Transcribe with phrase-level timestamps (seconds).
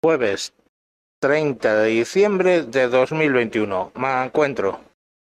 [0.00, 0.54] Jueves
[1.20, 3.90] 30 de diciembre de 2021.
[3.96, 4.80] Me encuentro.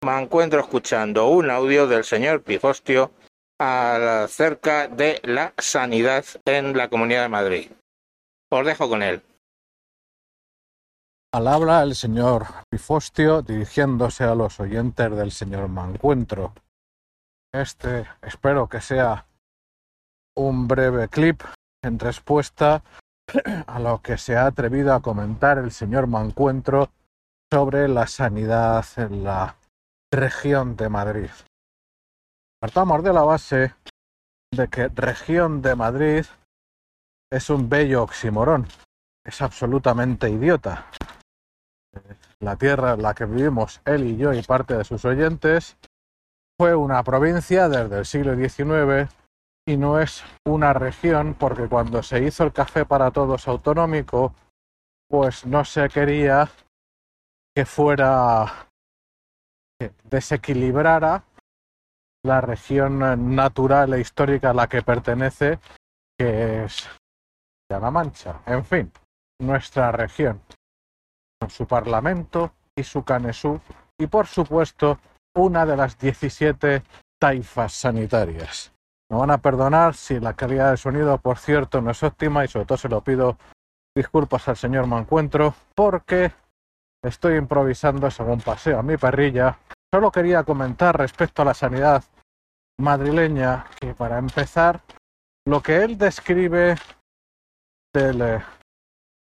[0.03, 3.11] Me encuentro escuchando un audio del señor Pifostio
[3.57, 7.71] acerca de la sanidad en la Comunidad de Madrid.
[8.51, 9.21] Os dejo con él.
[11.31, 16.53] Al habla el señor Pifostio dirigiéndose a los oyentes del señor Mancuentro.
[17.53, 19.25] Este espero que sea
[20.35, 21.43] un breve clip
[21.81, 22.83] en respuesta
[23.67, 26.89] a lo que se ha atrevido a comentar el señor Mancuentro
[27.51, 29.55] sobre la sanidad en la
[30.11, 31.29] región de Madrid.
[32.59, 33.73] Partamos de la base
[34.51, 36.25] de que región de Madrid
[37.31, 38.67] es un bello oximorón.
[39.23, 40.87] Es absolutamente idiota.
[42.39, 45.77] La tierra en la que vivimos él y yo y parte de sus oyentes
[46.57, 49.09] fue una provincia desde el siglo XIX
[49.69, 54.33] y no es una región porque cuando se hizo el café para todos autonómico,
[55.07, 56.49] pues no se quería
[57.55, 58.67] que fuera
[59.79, 61.23] que desequilibrara
[62.23, 65.59] la región natural e histórica a la que pertenece,
[66.17, 66.89] que es
[67.69, 68.41] la Mancha.
[68.47, 68.91] En fin,
[69.39, 70.41] nuestra región,
[71.39, 73.61] con su parlamento y su canesú,
[73.99, 74.99] y por supuesto
[75.35, 76.81] una de las 17
[77.19, 78.73] taifas sanitarias.
[79.09, 82.47] Me van a perdonar si la calidad del sonido, por cierto, no es óptima y
[82.47, 83.37] sobre todo se lo pido
[83.95, 86.31] disculpas al señor Mancuentro porque
[87.03, 89.57] estoy improvisando según paseo a mi perrilla.
[89.91, 92.03] Solo quería comentar respecto a la sanidad
[92.79, 94.81] madrileña que para empezar
[95.45, 96.75] lo que él describe
[97.93, 98.43] del eh,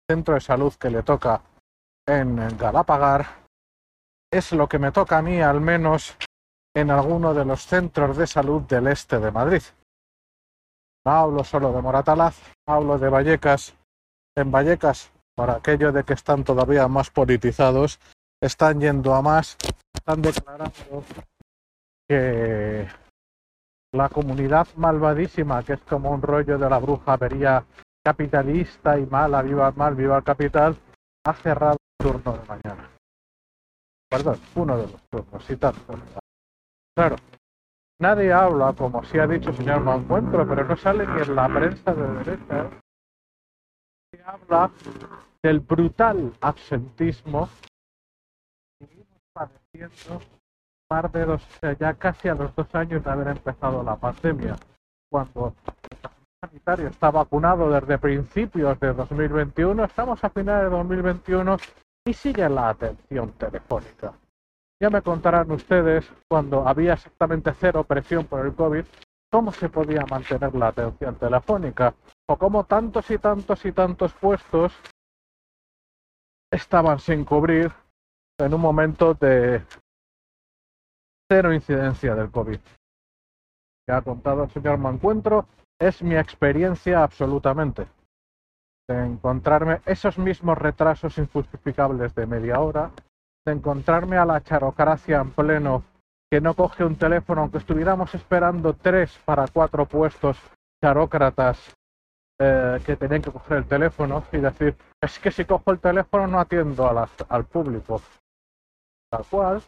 [0.09, 1.41] centro de salud que le toca
[2.07, 3.27] en Galapagar
[4.31, 6.17] es lo que me toca a mí al menos
[6.77, 9.63] en alguno de los centros de salud del este de Madrid.
[11.03, 13.73] No hablo solo de Moratalaz, hablo de Vallecas.
[14.35, 17.99] En Vallecas, para aquello de que están todavía más politizados,
[18.39, 19.57] están yendo a más,
[19.91, 21.03] están declarando
[22.07, 22.87] que
[23.91, 27.65] la comunidad malvadísima, que es como un rollo de la bruja vería
[28.05, 30.77] capitalista y mala, viva mal, viva el capital,
[31.25, 32.91] ha cerrado el turno de mañana.
[34.07, 36.26] Perdón, uno de los turnos y tanto.
[36.97, 37.15] Claro,
[37.99, 41.47] nadie habla, como si ha dicho el señor Mancuentro, pero no sale ni en la
[41.47, 42.71] prensa de derecha.
[44.11, 44.71] Se habla
[45.43, 47.47] del brutal absentismo
[48.79, 50.21] que seguimos padeciendo
[51.13, 51.47] de dos,
[51.79, 54.55] ya casi a los dos años de haber empezado la pandemia,
[55.11, 55.53] cuando
[56.43, 61.57] sanitario está vacunado desde principios de 2021, estamos a finales de 2021
[62.07, 64.15] y sigue la atención telefónica.
[64.79, 68.85] Ya me contarán ustedes, cuando había exactamente cero presión por el COVID,
[69.31, 71.95] cómo se podía mantener la atención telefónica
[72.27, 74.73] o cómo tantos y tantos y tantos puestos
[76.51, 77.71] estaban sin cubrir
[78.39, 79.63] en un momento de
[81.29, 82.59] cero incidencia del COVID.
[83.85, 85.47] Que ha contado el señor Mancuentro
[85.79, 87.87] es mi experiencia absolutamente.
[88.87, 92.91] De encontrarme esos mismos retrasos injustificables de media hora,
[93.47, 95.83] de encontrarme a la charocracia en pleno
[96.29, 100.37] que no coge un teléfono, aunque estuviéramos esperando tres para cuatro puestos
[100.83, 101.57] charócratas
[102.39, 106.27] eh, que tenían que coger el teléfono y decir, es que si cojo el teléfono
[106.27, 108.01] no atiendo al público.
[109.09, 109.63] Tal cual.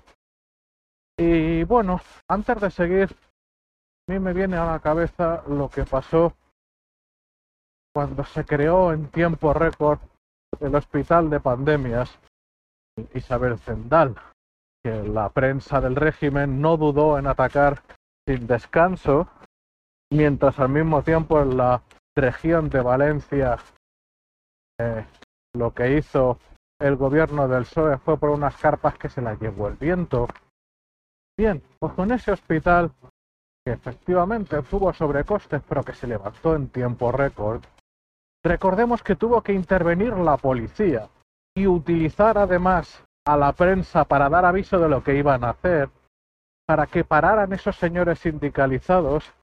[1.18, 6.34] Y bueno, antes de seguir, a mí me viene a la cabeza lo que pasó
[7.94, 10.00] cuando se creó en tiempo récord
[10.60, 12.20] el hospital de pandemias
[13.14, 14.16] Isabel Zendal,
[14.84, 17.82] que la prensa del régimen no dudó en atacar
[18.28, 19.28] sin descanso,
[20.12, 21.82] mientras al mismo tiempo en la
[22.16, 23.58] región de Valencia
[24.80, 25.06] eh,
[25.54, 26.40] lo que hizo
[26.80, 30.28] el gobierno del PSOE fue por unas carpas que se las llevó el viento.
[31.38, 32.92] Bien, pues con ese hospital,
[33.66, 37.64] que efectivamente tuvo sobrecostes, pero que se levantó en tiempo récord,
[38.44, 41.10] recordemos que tuvo que intervenir la policía
[41.60, 45.90] y utilizar además a la prensa para dar aviso de lo que iban a hacer,
[46.66, 49.34] para que pararan esos señores sindicalizados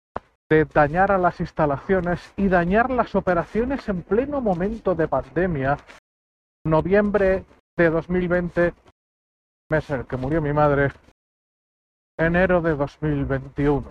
[0.49, 5.77] de dañar a las instalaciones y dañar las operaciones en pleno momento de pandemia.
[6.65, 7.45] Noviembre
[7.77, 8.73] de 2020,
[9.69, 10.93] mes en el que murió mi madre,
[12.17, 13.91] enero de 2021.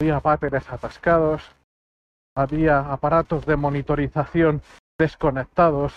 [0.00, 1.50] Había váteres atascados,
[2.36, 4.60] había aparatos de monitorización
[4.98, 5.94] desconectados,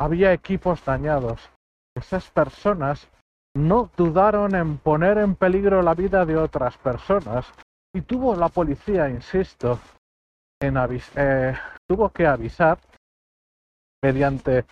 [0.00, 1.50] había equipos dañados.
[1.94, 3.08] Esas personas
[3.54, 7.46] no dudaron en poner en peligro la vida de otras personas
[7.94, 9.78] y tuvo la policía, insisto,
[10.62, 10.76] en
[11.16, 11.54] eh,
[11.86, 12.78] tuvo que avisar
[14.02, 14.64] mediante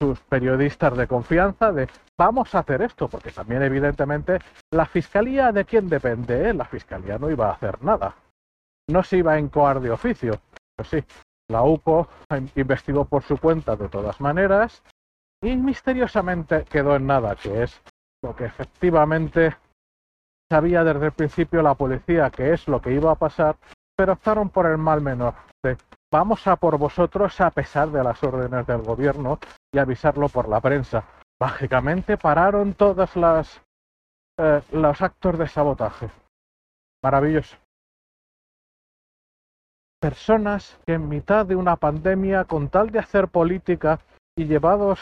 [0.00, 4.38] sus periodistas de confianza de vamos a hacer esto, porque también evidentemente
[4.70, 8.14] la fiscalía de quién depende, la fiscalía no iba a hacer nada,
[8.88, 10.40] no se iba a encoar de oficio,
[10.76, 11.04] pues sí,
[11.50, 12.08] la UCO
[12.56, 14.82] investigó por su cuenta de todas maneras
[15.42, 17.82] y misteriosamente quedó en nada, que es
[18.22, 19.56] lo que efectivamente
[20.50, 23.56] sabía desde el principio la policía que es lo que iba a pasar,
[23.96, 25.34] pero optaron por el mal menor.
[26.12, 29.38] Vamos a por vosotros a pesar de las órdenes del gobierno
[29.72, 31.04] y avisarlo por la prensa.
[31.40, 33.62] Mágicamente pararon todos las,
[34.38, 36.10] eh, los actos de sabotaje.
[37.02, 37.56] Maravilloso.
[40.00, 44.00] Personas que en mitad de una pandemia, con tal de hacer política
[44.36, 44.98] y llevados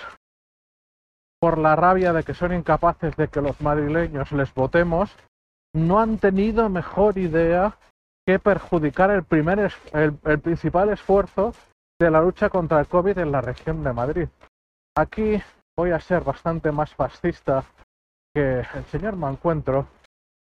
[1.40, 5.14] por la rabia de que son incapaces de que los madrileños les votemos,
[5.72, 7.78] no han tenido mejor idea
[8.26, 11.54] que perjudicar el, primer, el, el principal esfuerzo
[12.00, 14.28] de la lucha contra el COVID en la región de Madrid.
[14.96, 15.40] Aquí
[15.76, 17.64] voy a ser bastante más fascista
[18.34, 19.86] que el señor Mancuentro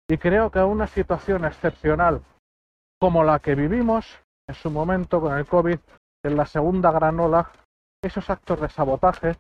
[0.09, 2.21] y creo que una situación excepcional
[3.01, 4.21] como la que vivimos
[4.51, 5.79] en su momento con el COVID
[6.25, 7.51] en la segunda gran ola,
[8.03, 9.37] esos actos de sabotaje,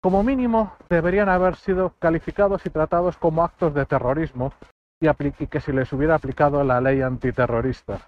[0.00, 4.52] como mínimo deberían haber sido calificados y tratados como actos de terrorismo
[5.00, 8.00] y, que si les hubiera aplicado la ley antiterrorista.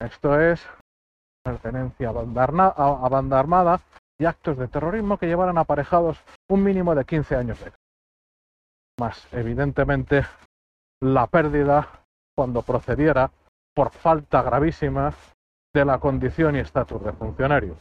[0.00, 0.66] Esto es
[1.44, 2.12] pertenencia a
[3.08, 3.80] banda, armada
[4.18, 6.18] y actos de terrorismo que llevaran aparejados
[6.48, 7.72] un mínimo de 15 años de
[8.98, 10.24] más evidentemente
[11.00, 11.88] la pérdida
[12.34, 13.30] cuando procediera
[13.74, 15.12] por falta gravísima
[15.74, 17.76] de la condición y estatus de funcionario.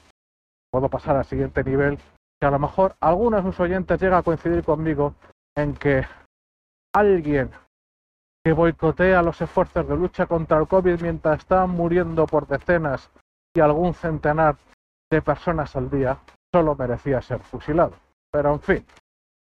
[0.72, 2.00] Puedo pasar al siguiente nivel,
[2.40, 5.16] que a lo mejor algunos de sus oyentes llega a coincidir conmigo
[5.56, 6.04] en que
[6.94, 7.52] alguien
[8.44, 13.10] que boicotea los esfuerzos de lucha contra el COVID mientras están muriendo por decenas
[13.56, 14.58] y algún centenar
[15.10, 16.18] de personas al día,
[16.52, 17.94] solo merecía ser fusilado.
[18.32, 18.86] Pero en fin,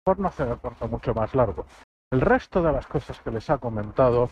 [0.03, 1.65] por no hacer el corto mucho más largo,
[2.11, 4.29] el resto de las cosas que les ha comentado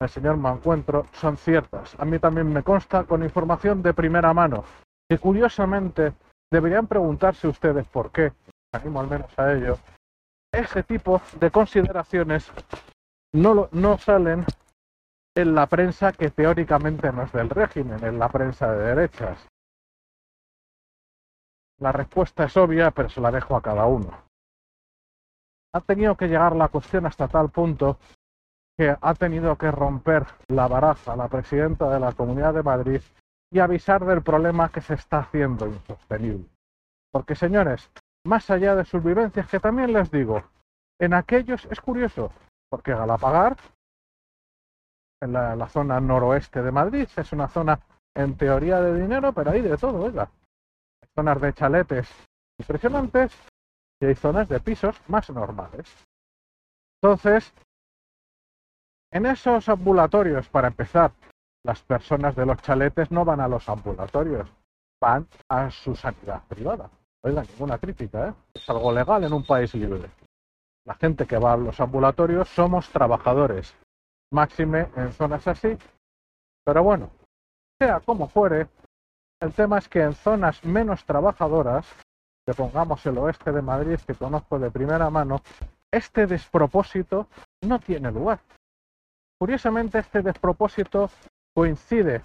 [0.00, 1.94] el señor Mancuentro son ciertas.
[1.98, 4.64] A mí también me consta con información de primera mano.
[5.08, 6.14] Y curiosamente,
[6.50, 8.32] deberían preguntarse ustedes por qué,
[8.72, 9.78] animo al menos a ello,
[10.52, 12.50] ese tipo de consideraciones
[13.32, 14.44] no, no salen
[15.36, 19.46] en la prensa que teóricamente no es del régimen, en la prensa de derechas.
[21.78, 24.10] La respuesta es obvia, pero se la dejo a cada uno.
[25.72, 27.98] Ha tenido que llegar la cuestión hasta tal punto
[28.76, 33.00] que ha tenido que romper la baraja la presidenta de la Comunidad de Madrid
[33.52, 36.46] y avisar del problema que se está haciendo insostenible.
[37.12, 37.90] Porque, señores,
[38.24, 40.42] más allá de sus vivencias, que también les digo,
[41.00, 42.32] en aquellos es curioso,
[42.70, 43.56] porque Galapagar,
[45.22, 47.80] en la, zona noroeste de Madrid, es una zona
[48.14, 50.30] en teoría de dinero, pero hay de todo, oiga.
[51.02, 52.08] Hay zonas de chaletes
[52.58, 53.32] impresionantes
[54.00, 56.06] y hay zonas de pisos más normales.
[57.02, 57.52] Entonces,
[59.12, 61.12] en esos ambulatorios, para empezar,
[61.64, 64.48] las personas de los chaletes no van a los ambulatorios,
[65.00, 66.90] van a su sanidad privada.
[67.22, 68.34] Oiga, ninguna crítica, ¿eh?
[68.54, 70.08] Es algo legal en un país libre
[70.90, 73.74] la gente que va a los ambulatorios somos trabajadores,
[74.32, 75.78] máxime en zonas así.
[76.64, 77.10] Pero bueno,
[77.78, 78.68] sea como fuere,
[79.40, 81.86] el tema es que en zonas menos trabajadoras,
[82.46, 85.42] que pongamos el oeste de Madrid, que conozco de primera mano,
[85.92, 87.28] este despropósito
[87.62, 88.40] no tiene lugar.
[89.40, 91.08] Curiosamente, este despropósito
[91.54, 92.20] coincide,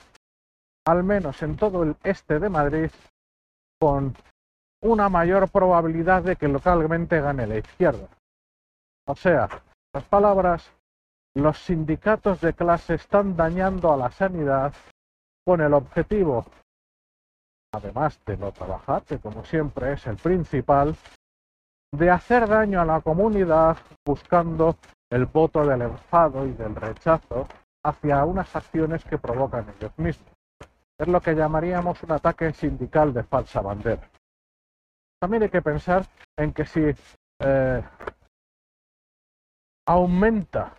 [0.85, 2.91] al menos en todo el este de Madrid,
[3.79, 4.13] con
[4.81, 8.09] una mayor probabilidad de que localmente gane la izquierda.
[9.07, 9.47] O sea,
[9.93, 10.69] las palabras,
[11.35, 14.73] los sindicatos de clase están dañando a la sanidad
[15.45, 16.45] con el objetivo,
[17.71, 20.97] además de no trabajar, que como siempre es el principal,
[21.93, 24.75] de hacer daño a la comunidad buscando
[25.15, 27.47] el voto del enfado y del rechazo
[27.85, 30.29] hacia unas acciones que provocan ellos mismos.
[30.99, 34.09] Es lo que llamaríamos un ataque sindical de falsa bandera.
[35.21, 36.05] También hay que pensar
[36.37, 36.93] en que si
[37.39, 37.83] eh,
[39.87, 40.73] aumenta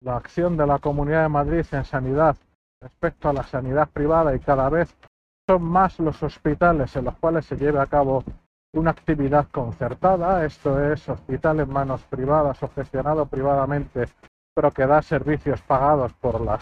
[0.00, 2.38] la acción de la Comunidad de Madrid en sanidad
[2.80, 4.96] respecto a la sanidad privada y cada vez
[5.46, 8.24] son más los hospitales en los cuales se lleve a cabo
[8.72, 14.08] una actividad concertada, esto es hospital en manos privadas o gestionado privadamente,
[14.54, 16.58] pero que da servicios pagados por la,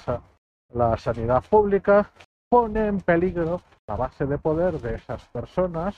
[0.72, 2.10] la sanidad pública,
[2.48, 5.96] pone en peligro la base de poder de esas personas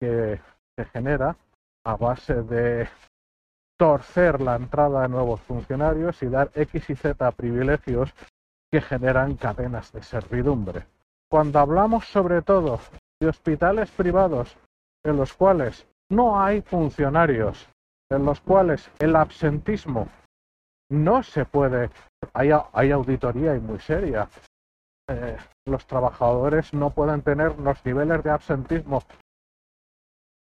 [0.00, 0.40] que
[0.76, 1.36] se genera
[1.84, 2.88] a base de
[3.78, 8.12] torcer la entrada de nuevos funcionarios y dar X y Z privilegios
[8.70, 10.86] que generan cadenas de servidumbre.
[11.28, 12.78] Cuando hablamos sobre todo
[13.20, 14.56] de hospitales privados
[15.04, 17.68] en los cuales no hay funcionarios,
[18.10, 20.08] en los cuales el absentismo
[20.90, 21.90] no se puede,
[22.32, 24.28] hay, hay auditoría y muy seria.
[25.08, 29.02] Eh, los trabajadores no pueden tener los niveles de absentismo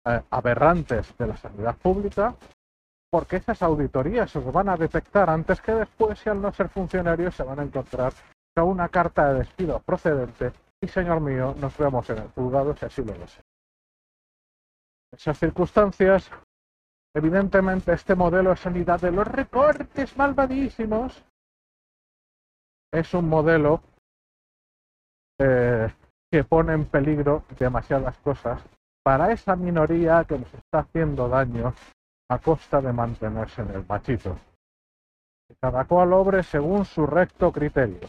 [0.06, 2.34] eh, aberrantes de la sanidad pública
[3.14, 7.36] porque esas auditorías se van a detectar antes que después y al no ser funcionarios
[7.36, 8.12] se van a encontrar
[8.56, 12.86] con una carta de despido procedente y señor mío, nos vemos en el juzgado si
[12.86, 13.43] así lo desea.
[15.16, 16.30] Esas circunstancias,
[17.14, 21.24] evidentemente este modelo de sanidad de los recortes malvadísimos
[22.92, 23.80] es un modelo
[25.38, 25.88] eh,
[26.30, 28.60] que pone en peligro demasiadas cosas
[29.04, 31.74] para esa minoría que nos está haciendo daño
[32.28, 34.38] a costa de mantenerse en el machito.
[35.60, 38.08] cada cual obre según su recto criterio.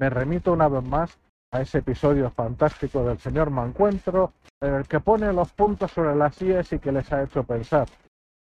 [0.00, 1.18] Me remito una vez más
[1.54, 6.42] a ese episodio fantástico del señor Mancuentro, en el que pone los puntos sobre las
[6.42, 7.86] IES y que les ha hecho pensar.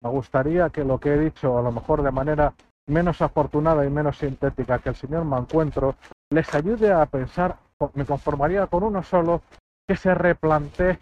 [0.01, 2.55] Me gustaría que lo que he dicho, a lo mejor de manera
[2.87, 5.95] menos afortunada y menos sintética que el señor Mancuentro,
[6.31, 7.59] les ayude a pensar,
[7.93, 9.43] me conformaría con uno solo,
[9.87, 10.99] que se replantee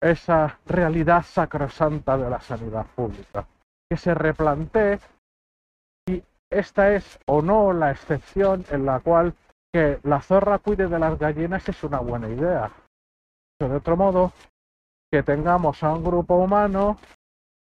[0.00, 3.44] esa realidad sacrosanta de la sanidad pública,
[3.90, 5.00] que se replantee
[6.48, 9.34] esta es o no la excepción en la cual
[9.76, 12.72] que la zorra cuide de las gallinas es una buena idea.
[13.60, 14.32] de otro modo,
[15.12, 16.98] que tengamos a un grupo humano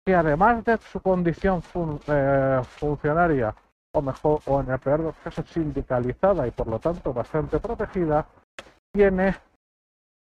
[0.07, 1.61] que además de su condición
[2.07, 3.53] eh, funcionaria,
[3.93, 7.59] o mejor, o en el peor de los casos sindicalizada y por lo tanto bastante
[7.59, 8.29] protegida,
[8.93, 9.35] tiene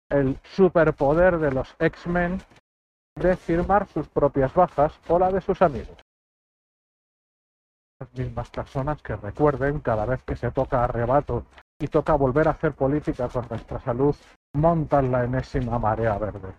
[0.09, 2.41] el superpoder de los X-Men
[3.15, 5.97] de firmar sus propias bajas o la de sus amigos
[7.99, 11.45] las mismas personas que recuerden cada vez que se toca arrebato
[11.79, 14.15] y toca volver a hacer política con nuestra salud,
[14.53, 16.53] montan la enésima marea verde.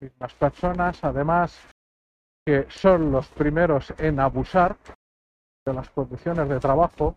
[0.00, 1.58] Mismas personas, además,
[2.44, 4.76] que son los primeros en abusar
[5.66, 7.16] de las condiciones de trabajo,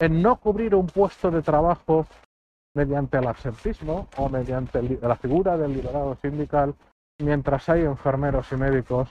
[0.00, 2.06] en no cubrir un puesto de trabajo
[2.74, 6.74] mediante el absentismo o mediante la figura del liberado sindical,
[7.20, 9.08] mientras hay enfermeros y médicos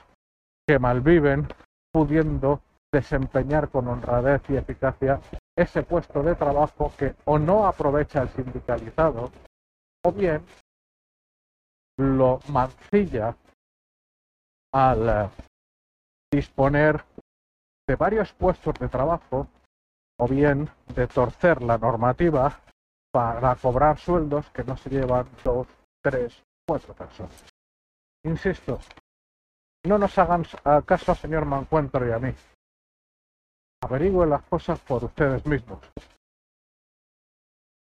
[0.68, 1.48] que malviven
[1.92, 5.20] pudiendo desempeñar con honradez y eficacia
[5.56, 9.32] ese puesto de trabajo que o no aprovecha el sindicalizado
[10.04, 10.46] o bien
[11.98, 13.36] lo mancilla
[14.74, 15.30] al eh,
[16.32, 17.04] disponer
[17.88, 19.48] de varios puestos de trabajo
[20.18, 22.60] o bien de torcer la normativa
[23.12, 25.68] para cobrar sueldos que no se llevan dos,
[26.02, 27.44] tres, cuatro personas.
[28.24, 28.80] Insisto,
[29.86, 30.46] no nos hagan
[30.86, 32.34] caso, señor Mancuentro y a mí
[33.82, 35.80] averigüen las cosas por ustedes mismos.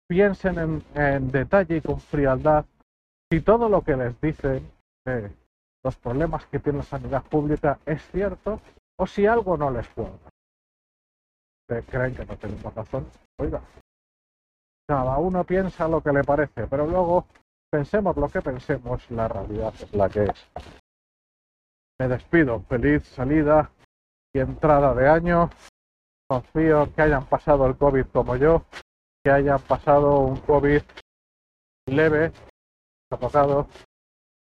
[0.08, 2.64] Piensen en, detalle y con frialdad
[3.30, 4.70] si todo lo que les dicen
[5.04, 5.30] de
[5.84, 8.60] los problemas que tiene la sanidad pública es cierto
[8.98, 10.18] o si algo no les cuadra.
[11.68, 13.06] ¿Creen que no tenemos razón?
[13.38, 13.60] Oiga,
[14.88, 17.26] cada uno piensa lo que le parece, pero luego
[17.70, 20.50] pensemos lo que pensemos, la realidad es la que es.
[22.00, 23.70] Me despido, feliz salida
[24.34, 25.50] y entrada de año
[26.30, 28.64] confío que hayan pasado el COVID como yo,
[29.24, 30.80] que hayan pasado un COVID
[31.86, 32.30] leve,
[33.08, 33.66] tocado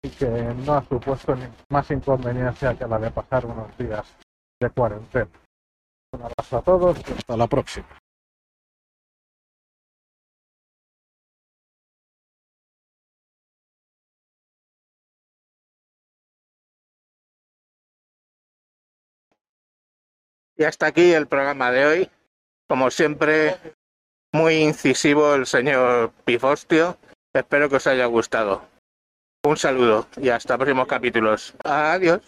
[0.02, 1.34] y que no ha supuesto
[1.70, 4.06] más inconveniencia que la de pasar unos días
[4.60, 5.30] de cuarentena.
[6.12, 7.88] Un abrazo a todos y hasta la próxima.
[20.58, 22.10] Y hasta aquí el programa de hoy.
[22.68, 23.56] Como siempre,
[24.32, 26.98] muy incisivo el señor Pifostio.
[27.32, 28.62] Espero que os haya gustado.
[29.44, 31.54] Un saludo y hasta próximos capítulos.
[31.64, 32.20] Adiós.